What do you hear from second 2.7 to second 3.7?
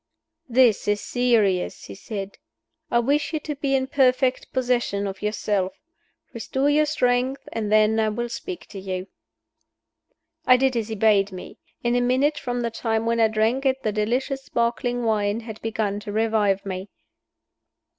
"I wish you to